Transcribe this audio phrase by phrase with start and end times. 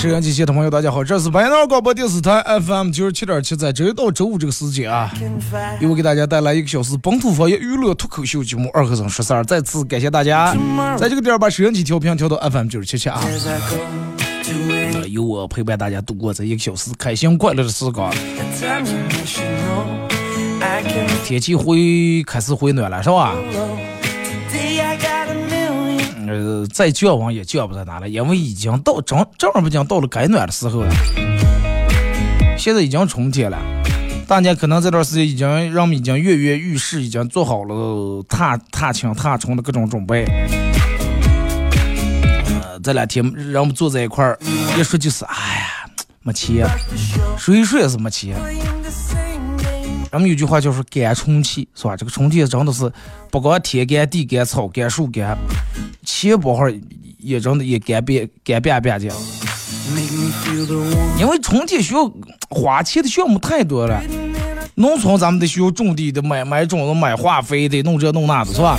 [0.00, 5.12] 收音机前的朋友，大家好，这是白鸟广播电视台 FM 九十七点七，在周一到周五这个时间啊，
[5.78, 10.56] 由我给大家带来一个小时本土方言娱乐脱口秀节目《二和尚说事儿》，再次感谢大家
[10.98, 13.22] 在这个点儿把收音机调频调到 FM 九十七七啊。
[15.10, 18.10] 有我陪伴大家度过这一个小时开心快乐的时光。
[21.26, 23.34] 天气回开始回暖了，是吧？
[26.30, 30.94] 呃，再降温也降不到哪了，因为已经到正正儿八经到了该暖的时候了。
[32.56, 33.58] 现在已经春天了，
[34.28, 40.24] 大家可能这段时间已经人们已经跃跃欲试，已经做好了踏踏青踏春的各种准备。
[42.62, 44.38] 呃这两天人们坐在一块儿，
[44.78, 45.66] 一说就是，哎呀，
[46.22, 46.64] 没钱，
[47.36, 48.36] 说一说也是没钱。
[50.10, 51.96] 人们有句话叫是干充气，是吧？
[51.96, 52.92] 这个充气真的是
[53.30, 55.38] 不光天干地干草干树干，
[56.04, 56.64] 钱包哈
[57.18, 59.14] 也真的也干瘪干瘪瘪的。
[61.18, 62.10] 因为春天需要
[62.48, 64.02] 花钱的项目太多了，
[64.74, 68.78] 农村咱们得需要种地的，买买种子、买化肥的，弄这弄那的，是吧？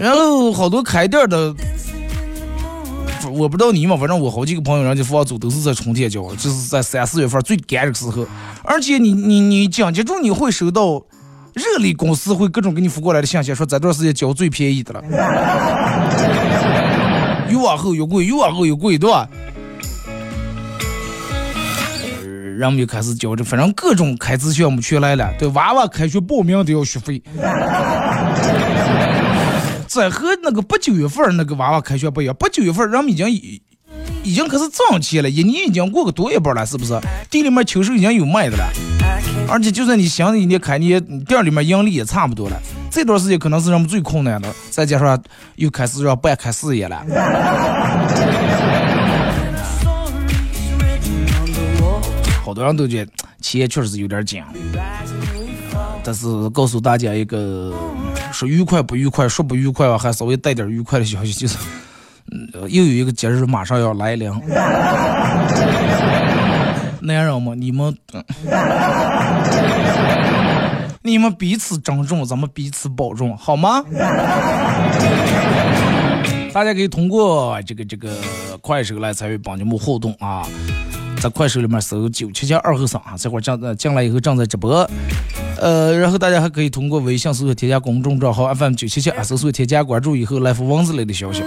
[0.00, 1.54] 然后好多开店的。
[3.32, 8.26] 我不知道你嘛，反正我好几个朋友，人家房租都是在春天交，就是在三四月份最干的时候。
[8.64, 11.02] 而且你你你紧接着你会收到
[11.54, 15.02] 热力公司会各种给你发过来的信息，说这段时间交最便宜的了。
[17.48, 19.28] 越往后越贵，越往后越贵，对吧？
[22.58, 27.22] 人们就开始交着，反正各种开支项目全来了，对娃娃开学报名都要学费。
[29.88, 33.62] 这和那个八九月份那个娃娃开学不一样，八九月份人们已经已
[34.22, 37.00] 已经开始挣钱了，一年已经过个多一半了，是不是？
[37.30, 38.68] 店里面秋收已经有卖的了，
[39.48, 42.60] 而且就算你新的一年开年，店里面盈利也差不多了。
[42.90, 45.18] 这段时间可能是人们最困难的，再加上
[45.56, 47.02] 又开始要办开事业了，
[52.44, 53.10] 好多人都觉得
[53.40, 54.42] 钱确实是有点紧。
[56.02, 57.74] 但是告诉大家一个
[58.32, 61.56] 说愉快不愉快，说不愉快吧，还稍微带点愉快的消息，就是，
[62.68, 64.30] 又有一个节日马上要来临。
[67.00, 67.96] 男人们，你们，
[71.02, 73.82] 你们彼此珍重，咱们彼此保重，好吗？
[76.52, 78.10] 大家可以通过这个这个
[78.60, 80.44] 快手来参与帮节目互动啊，
[81.20, 84.88] 在快手里面搜九七七二后生啊，这会儿正进来以后正在直播。
[85.60, 91.42] 呃，然后大家还可以通过微信搜索添加公众账号 FM 九七七，搜索添加关注以后来发文字类的消息，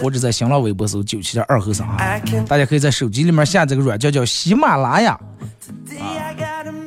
[0.00, 2.20] 或者在新浪微博搜九七七二后生啊。
[2.46, 5.18] 大家可以在手机里面下这个软件叫喜马拉雅，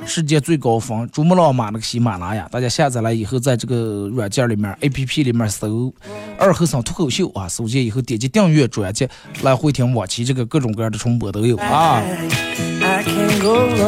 [0.05, 5.93] 世界最高峰珠穆朗玛那个喜马拉雅，大家下载了以后，在这个软件里面 APP 里面搜
[6.37, 9.07] 二和尚脱口秀啊，搜见以后点击订阅专辑
[9.41, 11.57] 来回听往期这个各种各样的重播都有。
[11.57, 12.01] 啊。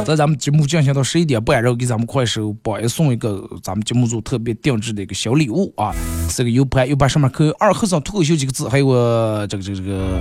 [0.05, 5.93] 在咱们节目进行到十一点半，然后给咱们快手榜一送一个咱们节目组特别定制的一个小礼物啊，
[6.29, 10.19] 是个 U 盘，U 盘上面刻有“二和尚脱口秀”几个字，还有我这个这个这个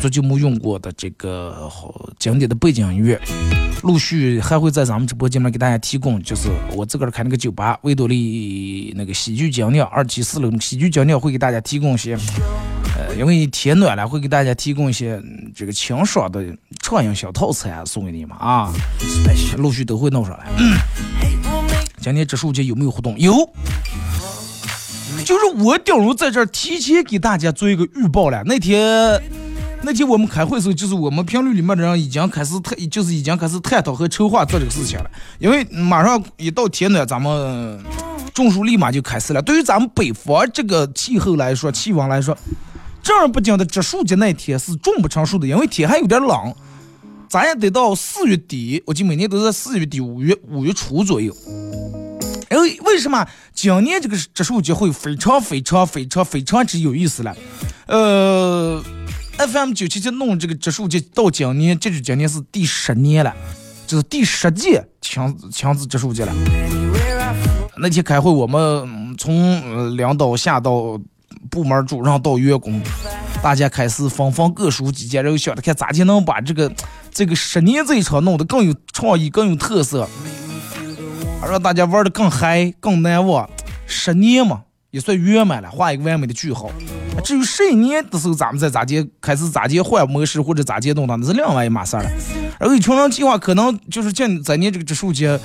[0.00, 3.20] 做节目用过的这个好经典的背景音乐。
[3.82, 12.14] 陆续还会在咱们直播间里面给大家提供，就是我自个儿开那个酒吧维多利那个喜剧精酿二期四楼喜剧精酿会给大家提供一些。
[12.98, 15.18] 呃，因为天暖了，会给大家提供一些
[15.54, 16.44] 这个清爽的
[16.82, 18.70] 畅饮小套餐送给你们啊，
[19.56, 20.46] 陆续都会弄上来。
[21.98, 23.18] 今天植树节有没有活动？
[23.18, 23.32] 有，
[25.24, 28.42] 就是我顶如在这儿提前给大家做一个预报了。
[28.44, 29.22] 那天
[29.82, 35.10] 那天我们开会的时候，就是我们频率里面的人已经开始探，就是已经开始探讨和筹划做这个事情了。
[35.38, 37.82] 因为马上一到天暖，咱们
[38.34, 39.40] 种树立马就开始了。
[39.40, 42.36] 对于咱们北方这个气候来说，气温来说。
[43.02, 46.54] 正儿八经的植树节那天是种不成树的，因为天还有点冷。
[47.30, 51.34] 咱也得到四月底，我记每年都在四月底、五月五月初左右。
[52.50, 57.34] 哎，为什么今年这个植树节会非常非常非常非常之有意思了？
[57.86, 58.82] 呃
[59.48, 63.34] ，FM 九七七弄这个植树节到今年，这是今年是第十年了，
[63.86, 66.32] 就是第十届强强子植树节了。
[67.78, 71.00] 那天开会，我们从领导下到
[71.50, 72.82] 部门主任到员工，
[73.42, 76.70] 大家开始纷纷各抒己见，然后想着看咋就能把这个
[77.10, 80.06] 这个十年这一场弄得更有创意、更有特色。
[81.48, 83.48] 让大家玩的更嗨、更难忘，
[83.86, 86.70] 十年嘛也算圆满了，画一个完美的句号。
[87.24, 92.10] 至于十一年的时候，咱们再咋接开始咋接换模式或者咋接动它，那是另外一码事儿了。
[92.58, 95.38] 而一群人计划可能就是今在年这个植树节，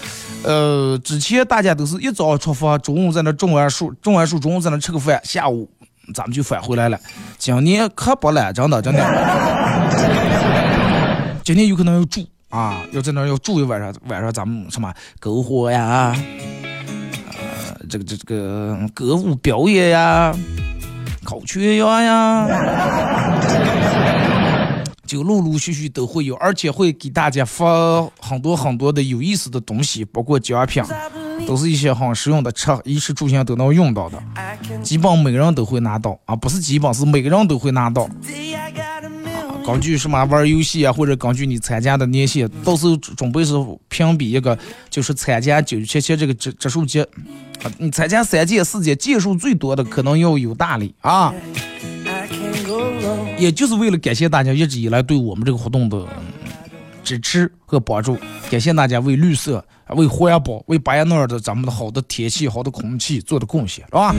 [0.44, 5.70] 呃，之前大家都是一早出发，中午在那种完树，种完树中午在那吃个饭，下午
[6.14, 7.00] 咱们就返回来了。
[7.38, 9.02] 今年可不了，真的真的，
[11.44, 12.26] 今年有可能要住。
[12.50, 16.16] 啊，要在那要住一晚上，晚上咱们什么篝火呀，
[17.90, 20.36] 这个这这个歌舞表演呀，
[21.24, 22.48] 烤全羊呀，
[25.06, 27.66] 就陆陆续续都会有，而且会给大家发
[28.20, 30.84] 很多很多的有意思的东西，包括奖品，
[31.46, 34.18] 都是一些很实用的车，衣食住行都能用到的，
[34.82, 38.10] 基本每个人都会拿到啊，不是基本是每个人都会拿到。
[39.66, 43.54] 根据什么玩游戏啊，或者根据你参加的年限，到时候准备是
[43.90, 44.56] 评比一个，
[44.92, 47.04] 就是参加九七七这个植植树节，
[47.78, 51.34] 你参加三届四届届数最多的，可能要有大礼啊。
[53.38, 56.06] 也就是为了感谢大家一直以来对我们这个活动的
[57.04, 58.18] 支持和帮助，
[58.50, 64.16] 感谢大家为绿色、为环保、为白彦淖尔的咱们的好的天气、好的空气做的贡献，是吧？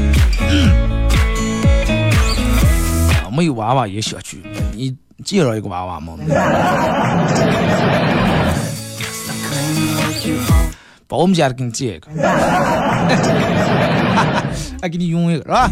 [3.31, 4.43] 没有娃娃也想去，
[4.75, 4.97] 你。
[5.25, 6.12] 介绍一个娃娃吗？
[11.08, 12.11] 把我们家的给你借一个，
[14.81, 15.70] 还给你用一个是吧？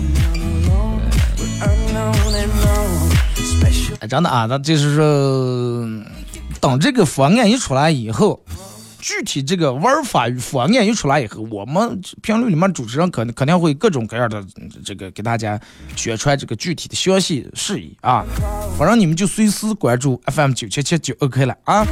[4.00, 5.88] 哎，真的啊，那就是说，
[6.60, 8.40] 等这个方案一出来以后。
[9.06, 14.42] 具体这个玩法与方案一出来以后，我们评论里面主持人肯肯定会各种各样的
[14.82, 15.60] 这个给大家
[15.94, 18.24] 宣传这个具体的详细事宜啊，
[18.78, 21.86] 反正你们就随时关注 FM 九七七就 OK 了啊。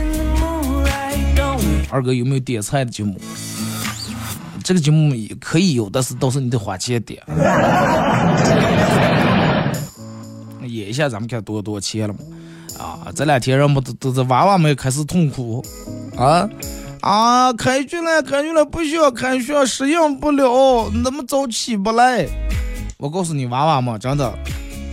[1.93, 3.21] 二哥有没有点菜的节目？
[4.65, 7.23] 这个节目也可以有，但是到时候你得花钱点。
[10.63, 12.21] 演一下，咱们看多多少钱了嘛？
[12.79, 15.63] 啊，这两天人们都都是娃娃们开始痛苦
[16.17, 16.49] 啊。
[17.03, 22.27] 啊，开学了，开学了，不需要开学，适应不了，那么早起不来。
[22.97, 24.33] 我告诉你，娃娃们，真的，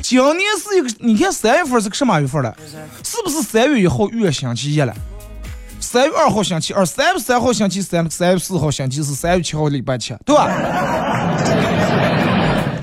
[0.01, 2.57] 今年是一个，你看三月份是个什么月份了？
[3.03, 4.93] 是不是三月一号月星期一了？
[5.91, 10.45] 三月二号星期二，三月三号星期三，三月四号星期四，三月七号礼拜七，对吧？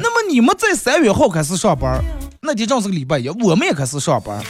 [0.00, 2.02] 那么你们在三月号开始上班，
[2.42, 4.42] 那天正是个礼拜一，我们也开始上班，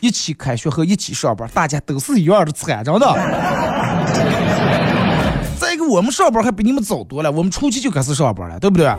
[0.00, 3.06] 一起开学和一起上班，大家都是一样的惨，真的。
[5.60, 8.92] 再一个，我们上班还比你们早多了，我们初期就开始上班了，对不对？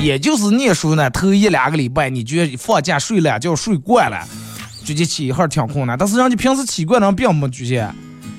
[0.00, 4.26] 也就是念书呢，头一两个礼拜，你觉得放假睡懒觉睡惯了，
[4.88, 5.98] 直接起一会儿挺困难。
[5.98, 7.94] 但是人家平时起惯人并没局限，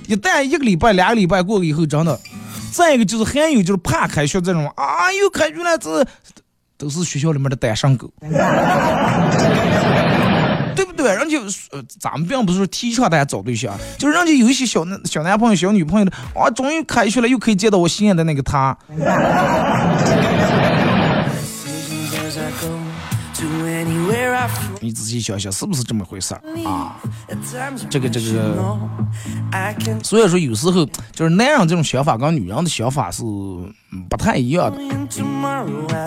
[0.08, 2.20] 一旦一个礼拜、两个礼拜过以后，真的。
[2.72, 6.04] 再一个就是还有就是怕开学这种，啊，又开学了，这
[6.76, 8.12] 都是学校里面的单身狗。
[10.76, 11.14] 对不对？
[11.14, 11.38] 人家
[11.72, 18.76] 呃，咱们并不是说提倡大家找对象，就是人家有一些小男小男朋友、小女朋友的，啊，终于开学了，又可以见到我心爱的那个他。
[24.82, 26.96] 你仔细想想，是不是这么回事儿啊？
[27.90, 28.78] 这个这个，
[30.04, 33.24] 所以说有时候就是男人这种想法跟女人的想法是
[34.10, 34.78] 不太一样的。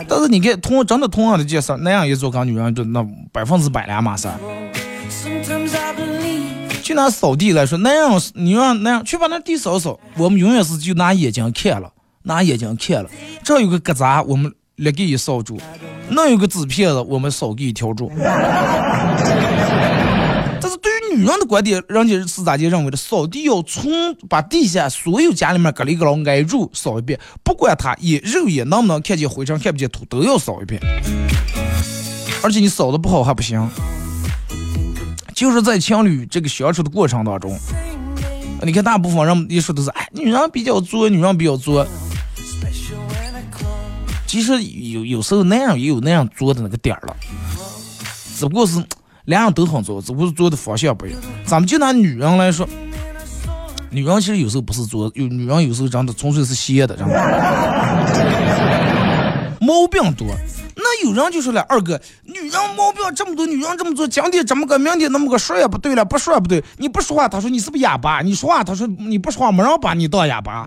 [0.08, 4.34] 但是你看，同真的同样的件事，男人也做跟女人就那百分之百两码事儿。
[6.82, 13.10] 就拿扫地来说，男人你让男人去把那地扫扫，我们永远是就拿眼睛看了，拿眼睛看了，
[13.44, 14.52] 这有个疙瘩，我们。
[14.76, 15.60] 立给一扫住，
[16.08, 18.10] 那有个纸片子，我们扫给一条住。
[20.60, 22.96] 但是对于女人的观点，人家是咋就认为的？
[22.96, 30.80] 扫地要从把地下所有家里面隔里隔牢挨住扫一遍，不管他眼肉眼能不能看见灰尘，看不见土，都要扫一遍。
[32.42, 33.68] 而且你扫的不好还不行，
[35.34, 37.58] 就是在情侣这个相处的过程当中，
[38.62, 41.86] 你看大部分人一说都是哎，女人比较作，女人比较作。
[44.32, 47.14] 其实有有时候那样也有那样做的那个点儿了，
[48.34, 48.82] 只不过是
[49.26, 51.20] 两样都很做，只不过是做的方向不一样。
[51.44, 52.66] 咱们就拿女人来说，
[53.90, 57.14] 女人其实有时候不是做，有女人有时候真的纯粹是闲的，知道吗？
[59.60, 60.26] 毛病多。
[60.74, 66.64] 那有人就说了，二哥，女人毛病这么多，女人这么做，今天这么个，明天那么个，说也不对了，不说也不对。
[66.78, 68.22] 你不说话，他说你是不是哑巴？
[68.22, 70.66] 你说话，他说你不说话，没人把你当哑巴。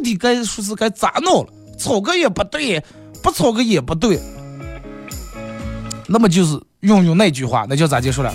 [0.00, 1.52] 到底该说是该咋弄了？
[1.78, 2.82] 吵个也不对，
[3.22, 4.18] 不吵个也不对。
[6.06, 8.32] 那么就是用用那句话，那叫咋结束了？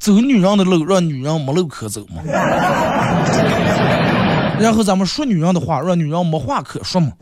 [0.00, 2.20] 走女人的路，让女人没路可走嘛。
[4.58, 7.12] 然后咱们说女人的话，让女人没话可说嘛。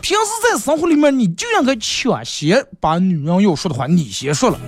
[0.00, 4.60] 平时在生活里面，你就应该抢先把女人要说的话你先说了。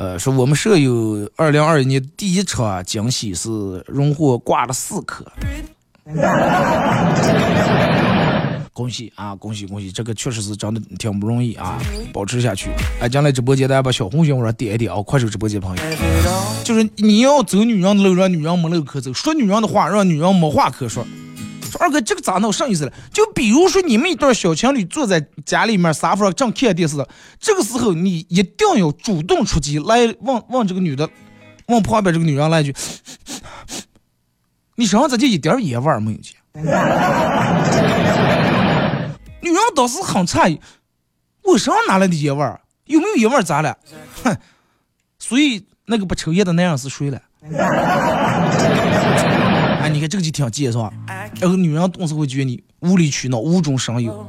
[0.00, 3.50] 呃，说我们舍友二零二一年第一场惊喜是
[3.86, 5.22] 荣获挂了四颗。
[8.72, 9.36] 恭喜啊！
[9.36, 9.92] 恭喜恭喜！
[9.92, 11.78] 这个确实是真的挺不容易啊，
[12.14, 12.70] 保持下去。
[12.98, 15.02] 哎，将来直播间大家把小红心往上点一点啊！
[15.02, 15.82] 快手直播间朋友，
[16.64, 21.06] 就是你要走女人的路，让女人没路可走；说女人的话，让女人没话可说。
[21.70, 22.52] 说二哥，这个咋弄？
[22.52, 22.92] 啥意思了？
[23.12, 26.96] 就比如说你们一对小情侣坐在家里面沙发上正看电视，
[27.38, 31.08] 这个时候你一定要主动出击，来问问这个女的，
[31.68, 32.74] 问旁边这个女人来一句
[34.76, 36.34] ：“你身上咋就一点烟味儿没有去？”
[39.40, 40.60] 女人当时很诧异，
[41.44, 42.60] 我身上哪来的烟味儿？
[42.86, 43.42] 有没有烟味儿？
[43.42, 43.78] 咋了？
[44.24, 44.36] 哼！
[45.18, 47.20] 所以那个不抽烟的男人是谁了？
[49.90, 50.92] 你看这个就挺贱是吧？
[51.40, 54.26] 然后女人总是会觉得你无理取闹、无中生有。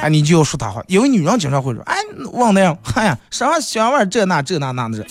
[0.00, 1.96] 哎，你就要说他话，因为女人经常会说：“哎，
[2.32, 5.06] 王男人，哎呀，身上香味这那这那那的。”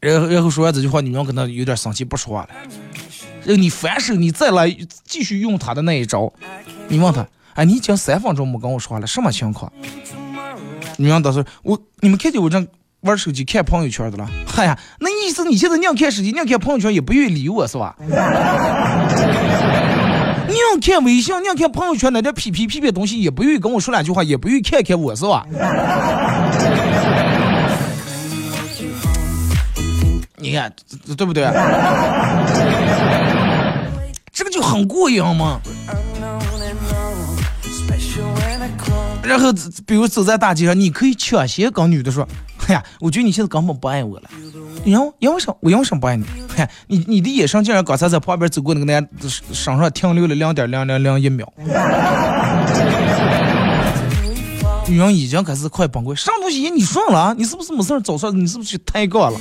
[0.00, 2.50] 然后然后说完这句话，女人可能有点生气，不说话了。
[3.44, 6.32] 然后你反手，你再来继续用他的那一招。
[6.88, 9.72] 你问他，哎，你已经三分钟没跟我说话了，什么情况？
[10.98, 12.66] 女人当时，我你们看见我正
[13.04, 14.26] 玩手机看朋友圈的了？
[14.46, 17.94] 嗨呀，那意思你现在宁看手机，宁看朋友圈，也不愿意理我是吧？
[20.48, 25.46] 宁看微信，宁看朋友圈那点屁屁屁屁东西，也不愿意跟我说两句话，也不愿意看看我是吧？
[30.36, 30.72] 你看，
[31.16, 31.44] 对不对？
[34.32, 35.60] 这个就很过瘾嘛。
[39.22, 39.52] 然后，
[39.86, 42.26] 比如走在大街上，你可以抢先跟女的说
[42.68, 44.30] ：“哎呀，我觉得你现在根本不爱我了。”
[44.84, 46.24] 因为因为什我因为什么不爱你？
[46.56, 49.08] 哎，你你的眼神竟然刚才在旁边走过那个男
[49.52, 51.50] 身上停留了两点零零零一秒。
[54.86, 56.70] 女人已经开始快崩溃，什么东西？
[56.70, 57.34] 你说了？
[57.38, 59.40] 你是不是没事早上你是不是去抬杠了？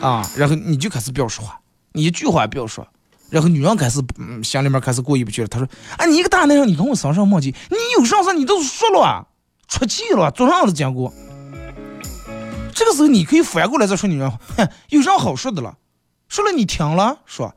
[0.00, 1.58] 啊，然后你就开始不要说话，
[1.92, 2.86] 你一句话也不要说，
[3.30, 5.48] 然后女人开始嗯，心里面开始过意不去了。
[5.48, 5.66] 她说
[5.96, 9.26] ：“啊，你一个大男人，你跟我身上磨叽，你有啥事你都说了，
[9.68, 11.12] 出气了，做啥子讲过？
[12.74, 15.76] 这个时候你可以反过来再说女人，哼，有啥好说的了？
[16.28, 17.54] 说了你听了，说，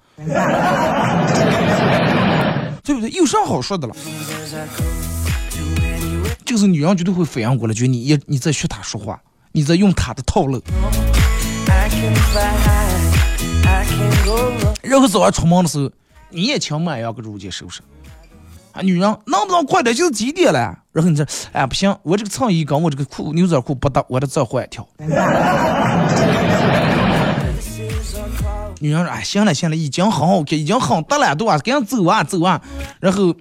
[2.83, 3.09] 对不对？
[3.11, 3.95] 有啥好说的了？
[6.45, 9.21] 这个时候女人绝对会反应过来，觉得你也你在学她说话，
[9.53, 10.61] 你在用她的套路。”
[14.81, 15.89] 然后早上出门的时候，
[16.29, 17.81] 你也请买样个如今收拾。
[18.73, 19.95] 啊，女人能不能快点？
[19.95, 20.80] 就是几点了？
[20.91, 24.87] 然后你这，哎不行，我这个衬衣跟我这个裤牛仔裤不搭，我得再换一条。
[28.79, 31.57] 女人说：“哎，行了行了，已经很好看，已经很得了，对吧？
[31.59, 32.59] 赶紧走啊走啊！”
[32.99, 33.33] 然后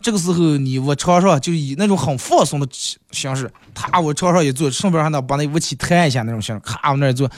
[0.00, 2.66] 这个时候你我床上就以那种很放松的
[3.12, 7.30] 形式，他我床上一坐，顺便还能把那武器弹一下那种形式，咔往那一坐。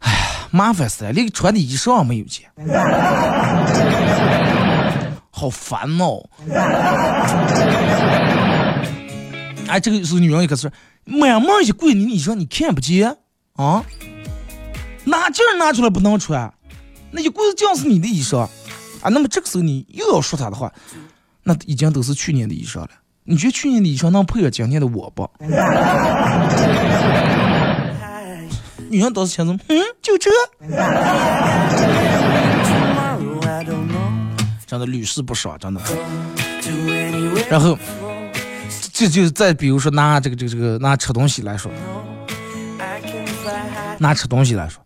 [0.00, 0.12] 哎，
[0.50, 2.44] 麻烦死了，连穿的衣裳没有见，
[5.30, 6.28] 好烦哦。
[9.68, 10.70] 哎，这个时候女人可是
[11.04, 13.16] 慢慢一跪你衣裳，你看不见
[13.54, 13.84] 啊？
[15.04, 16.52] 哪劲儿拿出来不能穿？
[17.10, 18.48] 那一柜子是你的衣裳啊。
[19.10, 20.72] 那么这个时候你又要说他的话，
[21.42, 22.90] 那已经都是去年的衣裳了。
[23.24, 25.28] 你觉得去年的衣裳能配合今年的我不？
[28.90, 30.30] 女人倒是想着，嗯，就这，
[34.66, 35.80] 真的屡试不爽，真的。
[37.50, 37.76] 然后，
[38.94, 41.68] 这就再比如说拿这个这个这个拿吃东西来说，
[43.98, 44.80] 拿吃东西来说，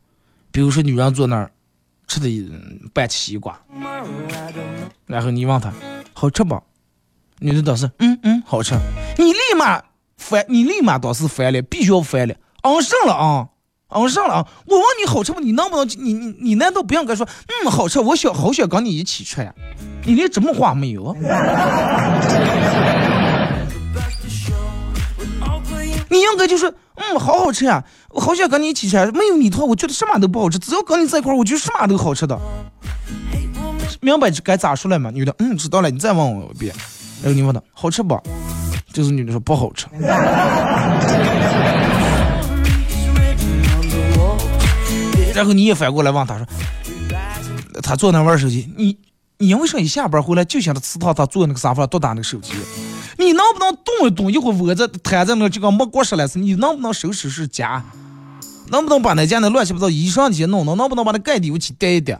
[0.50, 1.50] 比如说女人坐那儿
[2.07, 2.27] 吃的
[2.95, 3.61] 半西瓜，
[5.05, 5.71] 然后你问她
[6.15, 6.59] 好吃不？
[7.41, 8.75] 女的倒是嗯嗯好吃，
[9.19, 9.83] 你立马
[10.17, 13.49] 翻，你立马倒是翻脸，必须要翻脸，昂上了啊！
[13.91, 14.49] 嗯，上了啊！
[14.67, 15.41] 我问你好吃不？
[15.41, 17.29] 你能不能你你你难道不应该说
[17.65, 18.00] 嗯好吃？
[18.00, 19.55] 我想好想跟你一起吃呀！
[20.07, 21.15] 你连这么话没有？
[26.11, 27.85] 你应该就是嗯好好吃呀！
[28.11, 30.59] 我好想跟你一起吃，没有你的话，我觉得什么都不好吃。
[30.59, 32.38] 只要跟你在一块儿，我觉得什么都好吃的。
[34.00, 35.11] 明白该咋说了吗？
[35.12, 36.75] 女的嗯知道了，你再问我一遍。
[37.23, 38.21] 然后你问他好吃不？
[38.93, 39.87] 就是女的说不好吃。
[45.35, 46.47] 然后你也反过来问他说，
[47.83, 48.97] 他坐那玩手机，你
[49.38, 52.55] 你因为啥一下班回来就想着吃他他坐那个沙发上多打那个手机？
[53.19, 54.33] 你能不能动一动？
[54.33, 57.85] 一会儿窝着瘫在那就跟没过十来次，你能不能收拾收拾家？
[58.71, 60.77] 能不能把那家那乱七八糟衣裳些弄弄？
[60.77, 62.19] 能不能把那盖地我去垫一垫？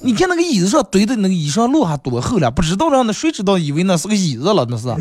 [0.00, 4.88] 你看那个椅子上堆的那个衣裳摞还多厚了，不知道让那谁知道以为那是个椅子了，那是。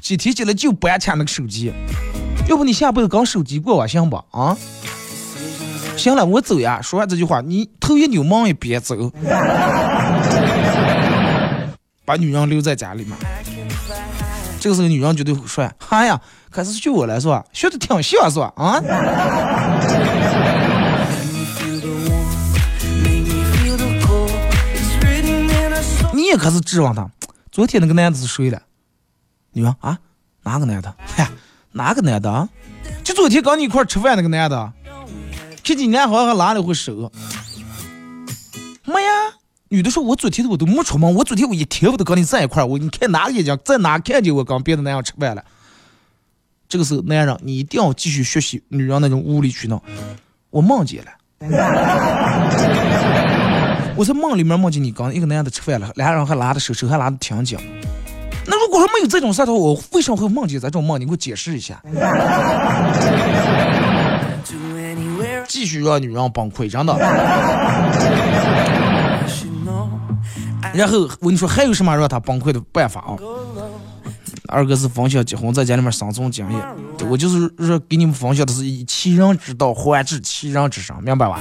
[0.00, 1.70] 几天起来就不爱抢那个手机。
[2.48, 4.16] 要不你下辈子跟手机过我行不？
[4.30, 4.56] 啊，
[5.96, 6.80] 行了，我走呀。
[6.82, 8.96] 说完这句话，你头一扭，忙一别走，
[12.04, 13.16] 把女人留在家里面。
[14.60, 18.52] 这个时候，女人绝对会说：“哎呀，可是学我来说，学的挺像是吧？
[18.56, 18.80] 啊？
[26.12, 27.08] 你也可是指望他。
[27.50, 28.62] 昨天那个男的是谁了？
[29.52, 29.98] 女人啊？
[30.42, 30.94] 哪个男的？
[30.98, 31.28] 嗨。”
[31.74, 32.48] 哪个男的？
[33.02, 34.72] 就昨天跟你一块吃饭那个男的，
[35.64, 37.10] 前几年好像还拉了回手。
[38.84, 39.10] 没呀，
[39.72, 45.42] 女的说：“我昨天我都没出门，我昨天我一天我都跟你在一块儿我你看哪个眼睛在哪看见我跟别的男人吃饭了？”
[46.68, 49.82] 这个时候，男人你一定要继续学习女人那种无理取闹。
[50.50, 51.10] 我梦见了，
[53.96, 57.58] 我在梦里面梦见你跟一个男的吃饭了，俩人还拉着手，手还拉的挺紧。
[58.46, 61.00] 那如果说没有这种事的话，我为什么会梦见这种梦？
[61.00, 61.82] 你给我解释一下。
[65.48, 66.94] 继续让女人崩溃，真的。
[70.74, 73.16] 然后我跟你说，还有什么让他崩溃的办法啊？
[74.48, 76.60] 二哥是分享结婚在家里面生存经验，
[77.08, 81.40] 我就是说给你们分享的是以其人之道还治其人之身，明白吧？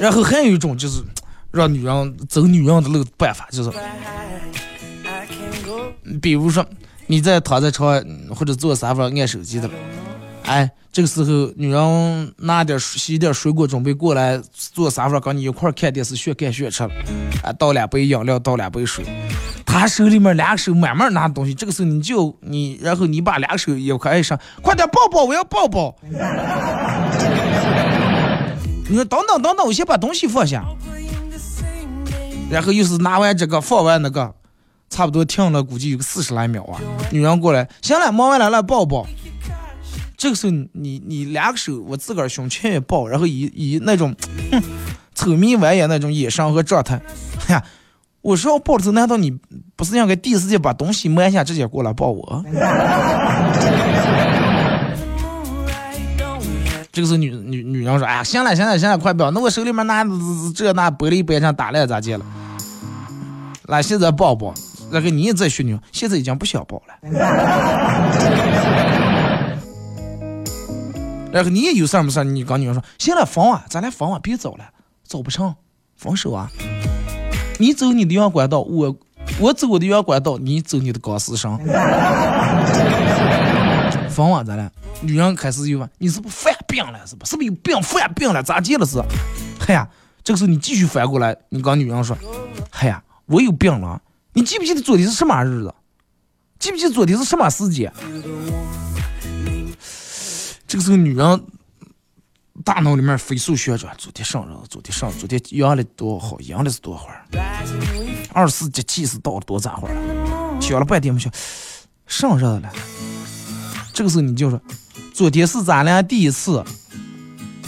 [0.00, 1.02] 然后还有一种就是
[1.50, 3.70] 让女人走女人的那个办法，就是。
[6.20, 6.64] 比如说，
[7.06, 8.02] 你在躺在床
[8.34, 9.68] 或者坐沙发按手机的，
[10.44, 16.84] 哎，这个时候女人拿点洗点水果准备过来坐沙发跟你一块看电视，学看学吃，
[17.42, 19.04] 啊，倒两杯饮料，倒两杯水，
[19.64, 25.96] 他手里面两手慢慢拿东西，这个时候你就你，然后你把两个手也快上，快点抱抱，我要抱抱。
[28.86, 30.62] 你说等等等等，我先把东西放下，
[32.50, 34.34] 然后又是拿完这个放完那个。
[34.90, 36.78] 差不多停了，估计有个四十来秒啊。
[37.10, 39.04] 女人过来，行了，忙完了来抱抱。
[40.24, 44.16] 这个时候，你你两个手我自个儿胸前一抱，然后以以那种
[45.14, 46.98] 臭迷完眼那种眼神和状态，
[47.48, 47.62] 哎呀，
[48.22, 49.38] 我说要抱的时候，难道你
[49.76, 52.42] 不是应该第一时间把东西摸一下，直接过来抱我？
[56.90, 59.30] 这个时候，女女女人说：“哎呀，行了行了行了，快抱！
[59.30, 60.02] 那我手里面拿
[60.54, 62.24] 这那玻璃杯上打烂咋接了？
[63.66, 64.54] 来，现在抱抱。”
[64.90, 66.94] 那个你也在学女，现在已经不想抱了。
[71.34, 74.64] 然后你也有事儿没事儿，你跟女人说，行了，分啊，咱俩分啊，别走了，
[75.02, 75.52] 走不成，
[75.96, 76.48] 分手啊。
[77.58, 78.96] 你走你的阳关道，我
[79.40, 81.58] 我走我的阳关道，你走你的钢丝绳。
[84.08, 84.70] 分啊，咱俩。
[85.00, 87.04] 女人开始就问，你是不是犯病了？
[87.04, 87.26] 是不？
[87.26, 88.40] 是不是有病犯病了？
[88.40, 89.02] 咋地了是？
[89.58, 89.88] 嗨呀，
[90.22, 92.16] 这个时候你继续反过来，你跟女人说，
[92.70, 94.00] 嗨呀，我有病了。
[94.34, 95.74] 你记不记得昨天是什么日子？
[96.60, 97.92] 记不记得昨天是什么时间？
[100.74, 101.40] 这个时候，女人
[102.64, 107.24] 大脑里面飞速旋转：昨天生日，昨天生日，昨天阳了多好，阳了是多会儿？
[108.32, 109.94] 二十四节气是到了多咋会儿？
[110.60, 111.32] 想了半天没想，
[112.08, 112.72] 生日了。
[113.92, 114.60] 这个时候你就说：
[115.12, 116.64] 昨天是咱俩第一次，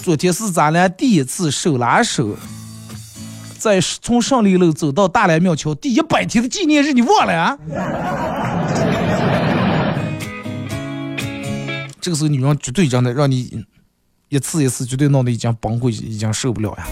[0.02, 2.36] 昨天是咱俩第一次手拉手。
[3.56, 7.56] 在从胜利路走到大连庙桥第一百天的纪念日，你忘了？
[12.06, 13.64] 这个时候女人绝对真的让你
[14.28, 16.86] 一次一次绝对闹得已经崩溃，已经受不了呀。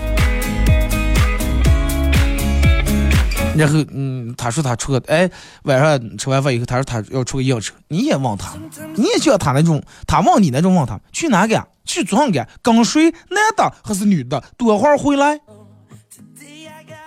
[3.57, 5.31] 然后，嗯，他说他出个，哎，
[5.63, 8.57] 晚上吃完饭以后，他说他要出个应酬，你也问他，
[8.97, 11.65] 你也像他那种，他问你那种问他去哪个？
[11.85, 12.49] 去做啥个？
[12.61, 13.05] 跟谁？
[13.31, 14.43] 男的还是女的？
[14.57, 15.39] 多会儿回来？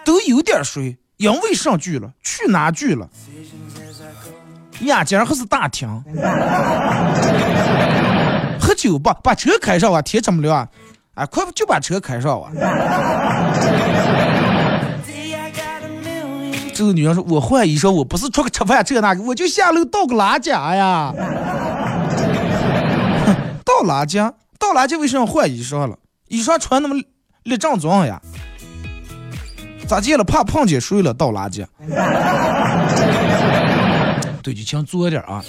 [0.05, 3.09] 都有点睡，因为上去了，去哪去了？
[4.79, 5.89] 眼镜还是大厅？
[8.59, 10.01] 喝酒吧，把车开上啊！
[10.01, 10.67] 天这么亮，
[11.13, 12.51] 啊，快就把车开上啊！
[16.75, 21.11] 这个女人说：“我换衣裳，我不是出去吃饭这那个，我就下楼倒个垃圾呀。
[23.65, 24.19] 倒垃圾，
[24.59, 25.97] 倒垃圾为什么换衣裳了？
[26.27, 26.95] 衣裳穿那么
[27.43, 28.21] 立正装呀？
[29.87, 30.23] 咋见了？
[30.23, 31.13] 怕碰见谁了？
[31.13, 31.65] 倒垃圾。
[34.41, 35.43] 对，就请做点啊。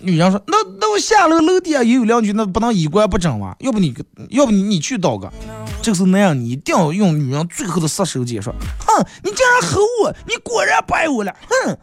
[0.00, 3.54] 女人说：“那那我下楼楼底下也有两句，那不能衣冠不整吗？
[3.58, 3.94] 要不你，
[4.30, 5.30] 要不你你去倒个。”
[5.82, 8.54] 这个时候那样，你一定要用女人最后的杀手锏，说
[8.86, 11.76] ：“哼，你竟然吼我，你果然不爱我了，哼！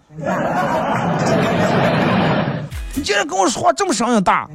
[2.95, 4.50] 你竟然跟我说话这么声音大！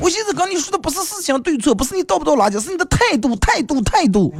[0.00, 4.34] 我现在跟你说的不是事情对错，不是你倒不倒垃圾，是你的态度，态度，态度。”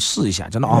[0.00, 0.80] 试一下，真的啊！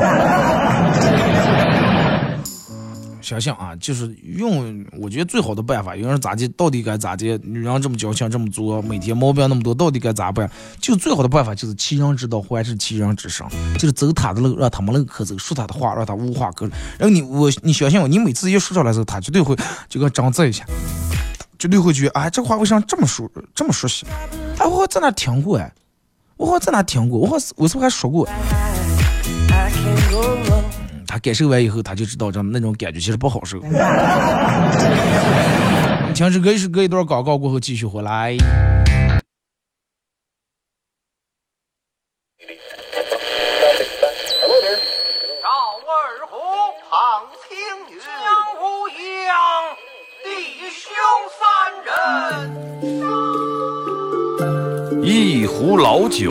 [3.22, 7.38] 想想啊，就是用，我觉得最好的办法，有人咋的，到底该咋的？
[7.44, 10.50] 女人这么矫情，这么作，每天毛病那么多，到底该咋办？
[10.80, 16.66] 就最好的办法就是其人之道，还治其人之身，就是走他的路，让他们认可走；说他的话，让他无话可。
[16.98, 19.54] 然后你我，你相信我，你每次一说出来的时候，他绝对会
[19.88, 20.64] 就跟张字一下，
[21.58, 24.06] 绝对会觉得，哎，这话为啥这么熟，这么熟悉？
[24.58, 25.70] 哎，我在哪听过哎？
[26.36, 28.26] 我好像在哪听过，我好像我是不是还说过？
[31.06, 33.58] 他感受完以后，他就知道这那种感觉其实不好受。
[36.14, 38.36] 听这歌是隔一段广告过后继续回来。
[45.42, 45.48] 赵
[45.88, 46.36] 二虎，
[46.88, 47.56] 唐青
[47.90, 47.98] 云，
[50.70, 50.86] 兄
[51.38, 51.42] 三
[51.84, 51.90] 人。
[55.02, 56.30] 一壶老酒，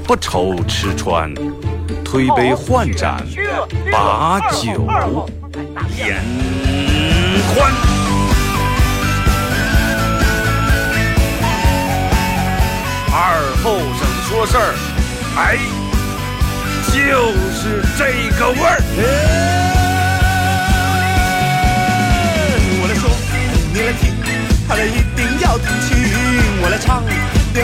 [0.11, 1.33] 不愁吃穿，
[2.03, 3.25] 推杯换盏，
[3.89, 4.85] 把酒
[5.95, 6.21] 言
[7.55, 7.71] 欢。
[13.13, 14.75] 二后生说事儿，
[15.37, 15.57] 哎，
[16.87, 16.91] 就
[17.53, 18.03] 是这
[18.37, 18.83] 个味儿。
[22.81, 23.09] 我来说，
[23.73, 24.11] 你来听，
[24.67, 25.80] 他们一定要听。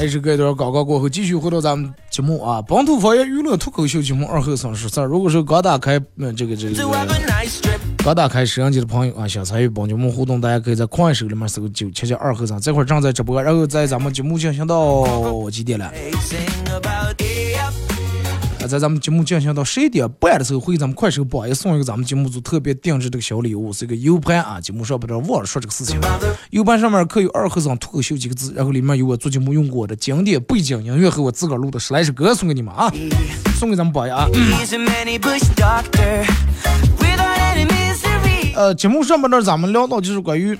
[0.00, 5.04] 还是隔一段广告过后，继续回到咱们节目啊，本土方言娱乐脱口秀节目二后生说事儿。
[5.04, 7.06] 如果是刚打开嗯这个这个这个
[7.98, 15.92] 刚打开摄像机的朋友啊，想参与本节目互动，大家可以在快手里面搜九七七二后生，这会儿正在直播，然后在咱们节目进行到几点了？
[18.62, 24.60] 啊，在咱们节目进行到十一点半的时候，会给咱们快手榜也送一个咱们节目组特别定制这个小礼物，是一个 U 盘啊。
[24.60, 25.98] 节目上不知道忘了说这个事情
[26.50, 32.92] ，U 盘上面刻有“二和尚脱口秀”几个字，然后里面有我做节目用过的经典背景音乐和我自个儿录的十来首歌送给你们啊，
[33.58, 34.28] 送给咱们榜一啊。
[38.56, 40.54] 呃，节目上面呢，咱们聊到就是关于，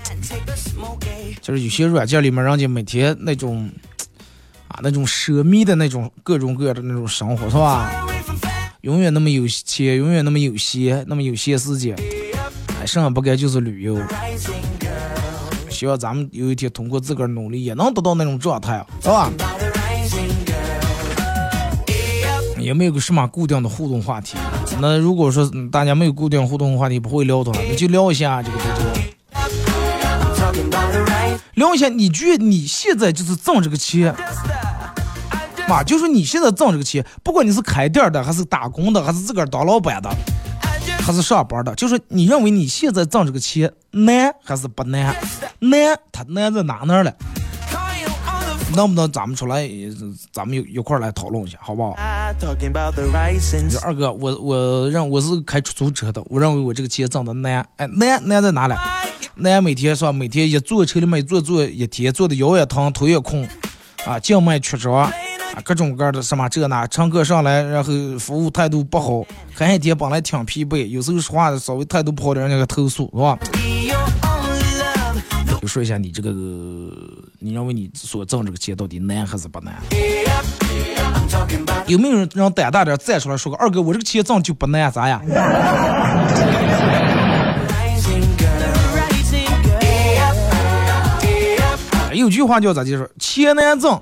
[1.39, 3.69] 就是有些软件里面，人家每天那种。
[4.71, 7.91] 啊，那种奢靡的那种各种各样的那种生活，是吧？
[8.81, 11.93] 永远那么有钱，永远那么有闲，那么有闲时间，
[12.79, 14.01] 哎，什么不该就是旅游。
[15.69, 19.29] 希望咱们有一天通过自个儿努力，也能得到那种状态，是吧？
[22.57, 24.37] 也没有个什么固定的互动话题。
[24.79, 28.91] 那如果说大家没有固定互动话题，不会聊的话，那就聊一下这个这个。
[31.55, 34.15] 聊一下，你觉得你现在就是挣这个钱？
[35.71, 40.13] 妈，就是你现在挣这个钱，不管你是开店的，还是打工的，还是自个儿当老板的，
[40.99, 45.15] 还是上班的，就是你认为你现在挣这个钱难还是不难？
[45.59, 47.13] 难，它难在哪呢了？
[48.75, 49.65] 能不能咱们出来，
[50.33, 51.91] 咱们一一块来讨论一下，好不好？
[53.81, 58.75] 二哥，我我认我是开出租车的，我认为我这个钱挣的难，哎，难难在哪里？
[59.35, 60.11] 难每天是吧？
[60.11, 63.47] 每天一坐车里面坐坐一天，坐的腰也疼，腿也空，
[64.05, 65.09] 啊，静脉曲张。
[65.53, 73.37] 啊，各种各样的什么这那，乘客上来，然后服务态度不好，开一天本来挺疲惫，有时候说话稍微态度不好的，人家给投诉，是吧？
[75.61, 76.29] 就说一下你这个，
[77.39, 79.75] 你认为你所挣这个钱到底难还是不难？
[81.85, 85.21] 有没有人让胆大点站出来说个二哥，我这个钱挣就不难，咋呀？
[92.13, 93.99] 有句话叫咋就说，钱难挣。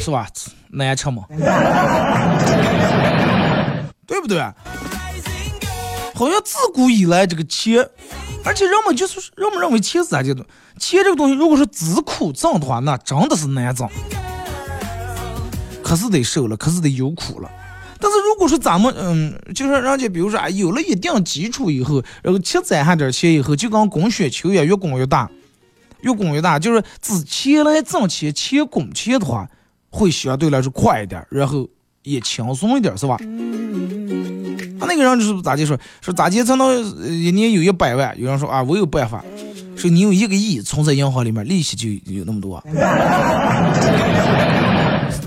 [0.00, 0.26] 是吧？
[0.70, 1.24] 难吃吗？
[4.06, 4.40] 对不对？
[6.14, 7.88] 好像自古以来这个钱，
[8.44, 10.34] 而且人们就是人们认为钱是咋的？
[10.78, 13.88] 钱这个东西，如果是只苦挣的话，那真的是难挣。
[15.82, 17.50] 可是得受了，可是得有苦了。
[17.98, 25.30] 但是如果说咱们，嗯，就是人家比如说啊，有了一定基础以后，然后钱攒下点钱以后，就跟滚雪球一样，越滚越大，
[26.00, 26.58] 越滚越大。
[26.58, 29.48] 就是只钱来挣钱，钱滚钱的话。
[29.90, 31.68] 会相对来说快一点，然后
[32.02, 33.18] 也轻松一点，是吧？
[34.78, 38.18] 他那个人就是咋就说说咋地才能一年有一百万？
[38.18, 39.22] 有人说啊，我有办法，
[39.76, 42.62] 说你有一个亿存在银行里面，利息就有那么多。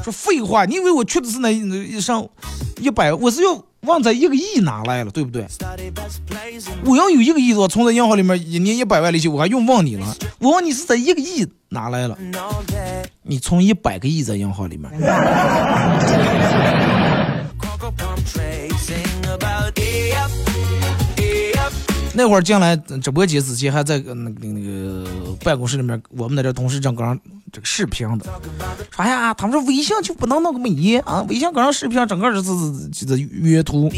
[0.04, 2.28] 说废话，你以为我缺的是那一上
[2.82, 3.14] 一百？
[3.14, 5.46] 我是要忘在一个亿拿来了，对不对？
[6.86, 10.16] 我要有一个亿我存在银行里面，一年一百万利息，我还用问你了？
[10.40, 12.18] 我问你是在一个亿拿来了？
[13.24, 14.90] 你存一百个亿在银行里面。
[22.16, 27.20] 那会儿进来直播间之前，还在那个那个办公室里面，我们那这同事正刚
[27.52, 28.26] 这个视频的，
[28.92, 33.92] 说呀，他们说微信就不能弄个美颜啊，微信刚上视频，整个就是就是原图。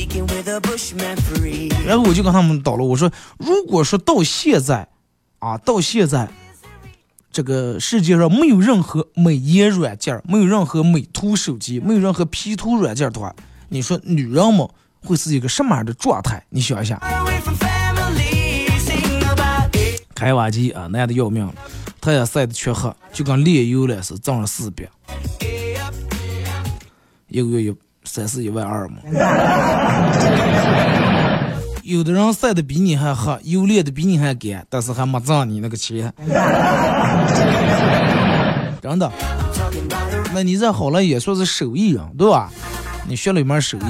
[1.85, 4.87] 然后我就跟他们导了，我说，如果说到现在
[5.39, 6.29] 啊，到现在
[7.33, 13.35] 这个世界上没有任何美颜软件，没有任何美图手机，没有任何 P 图软件的话，
[13.67, 14.65] 你说女人们
[15.03, 16.41] 会是一个什么样的状态？
[16.49, 16.97] 你想一下。
[20.15, 21.53] 开挖机啊，难的要命了，
[21.99, 24.85] 他也晒得黢黑，就跟炼油了似的，挣了四百，
[27.27, 27.75] 一个月有
[28.05, 28.95] 三四一万二嘛。
[31.83, 36.11] 有的人晒的比你还黑，油炼的比你还干，但是还没挣你那个钱，
[38.81, 39.11] 真的。
[40.33, 42.49] 那你这好了也算是手艺人，对吧？
[43.07, 43.83] 你学了一门手艺。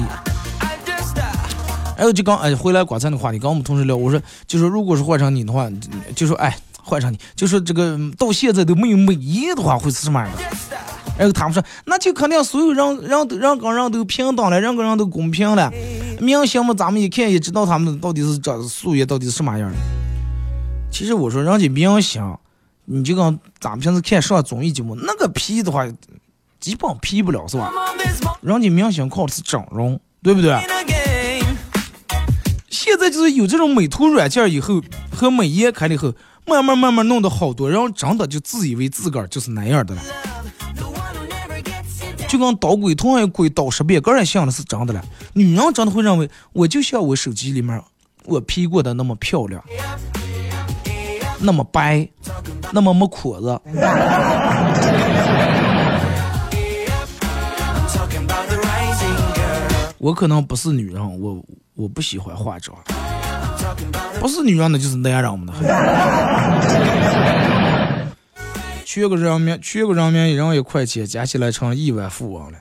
[1.96, 5.68] 还有就刚哎回来刚才的话，题跟我们同事聊，我说就是如果是换成你的话，
[6.14, 10.42] 就说哎换成你，就说这个到现在都没有美颜的话会是什么样的？
[11.18, 15.72] 然后他们说那就肯定所有人人人跟人都平等了，人跟人都公平了。
[16.20, 19.76] 明星们，咱们一看也知道他们到底是这素颜到底是什么样的。
[20.90, 22.36] 其实我说人家明星，
[22.84, 25.86] 你就跟咱们平时看上综艺节目，那个 P 的话，
[26.60, 27.72] 基本 P 不了是吧？
[28.42, 30.52] 人家明星靠的是整容，对不对？
[32.86, 36.14] 现在就是有这种美图软件以后和美颜开了以后，
[36.46, 40.02] 慢慢慢慢弄得好多人真的就自以为自个儿就是那样的了，
[42.28, 45.04] 就跟捣鬼同样鬼捣十遍，个人想的是真的了。
[45.32, 47.82] 女人真的会认为我就像我手机里面
[48.24, 49.60] 我 P 过的那么漂亮，
[51.40, 52.08] 那么白，
[52.70, 53.60] 那么没褶子。
[60.06, 62.78] 我可能不是女人，我我不喜欢化妆。
[64.20, 65.52] 不是女人的就是男人们的。
[68.84, 72.58] 缺个人民，缺个人民一人一块钱，加起来成亿万富翁了。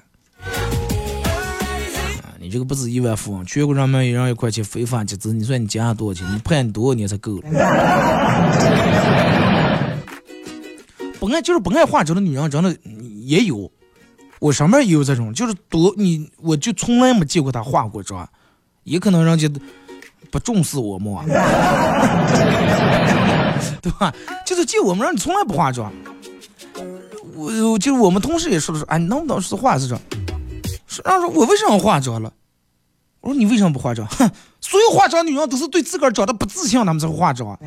[2.23, 6.27] 啊，你这个不是亿万富翁，缺个人民一人一块钱非法集资，你说你加了多少钱？
[6.33, 7.49] 你判你多少年才够了？
[11.19, 12.75] 不爱就是不爱化妆的女人，真的
[13.23, 13.71] 也有。
[14.45, 18.29] 我身边也有这种，就是多你，我就从来没见过她化过妆，
[18.83, 19.49] 也可能人家
[20.29, 21.23] 不重视我嘛，
[23.81, 24.13] 对吧？
[24.45, 25.91] 就是见我们让，你从来不化妆。
[27.35, 29.99] 我就是我们同事也说的说，哎，你能不能是化是妆？
[30.85, 32.31] 是让说我为什么化妆了？
[33.21, 34.07] 我说你为什么不化妆？
[34.09, 34.29] 哼，
[34.61, 37.57] 所有化妆女人都是对自个儿长得不自信，她们才会化妆。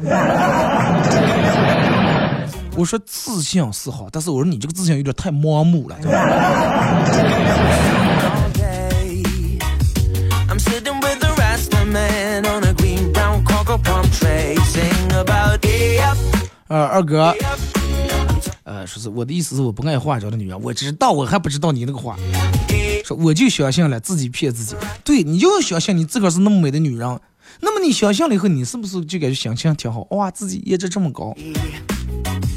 [2.78, 5.96] 我说自信是好，但是我说你这个自信有点太盲目了。
[16.68, 17.34] 呃，二哥，
[18.62, 22.16] 呃，说是我的意思是我不爱化妆的女人，我知道，我还不知道你那个话。
[23.04, 24.76] 说我就相信了，自己骗自己。
[25.02, 27.18] 对你就相信你自个儿是那么美的女人，
[27.58, 30.06] 那么你相信了以后，你是不是就感觉心情挺好？
[30.10, 31.36] 哇，自己颜值这么高。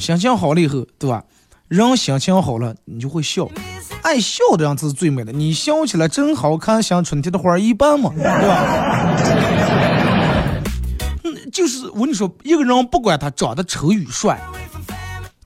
[0.01, 1.23] 心情好了以后，对吧？
[1.67, 3.47] 人心情好了，你就会笑，
[4.01, 5.31] 爱笑的人才是最美的。
[5.31, 9.15] 你笑起来真好看，像春天的花一般嘛，对吧？
[11.23, 14.41] 嗯，就是我跟你说，一个人不管他长得丑与帅，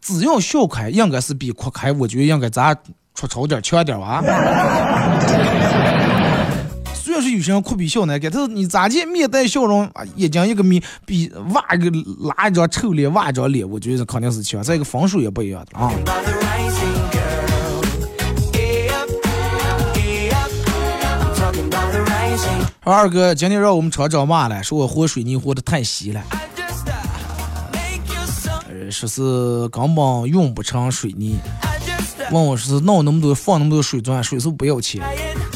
[0.01, 2.73] 只要笑开，应该是比哭开，我觉得应该咱
[3.13, 4.23] 出丑点强点哇。
[7.15, 11.89] 虽然是有些人哭比笑难看，但是你咋见面带笑容啊，眼睛一个眯，比挖一个
[12.35, 14.61] 拉一张臭脸，挖一张脸，我觉得肯定是强。
[14.61, 15.93] 再一个分数也不一样的啊。
[22.83, 26.21] 二哥今天让我们厂长骂了，说我和水泥和的太稀了，
[28.69, 31.37] 呃，说是根本用不成水泥，
[32.31, 35.01] 问我是闹那么多放那么多水钻，水是不要钱，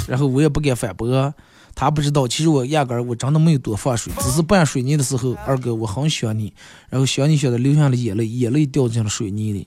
[0.08, 1.34] 然后我也不敢反驳，
[1.79, 6.53] 他不知道，其实我压根儿我真的没有多放水，只是拌水泥的时候，二哥我很想你，
[6.89, 9.65] 然后想你想的流下了眼泪，眼泪掉进了水泥里。